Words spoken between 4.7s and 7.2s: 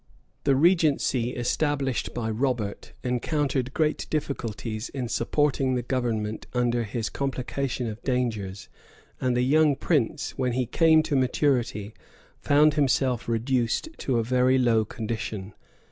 in supporting the government under his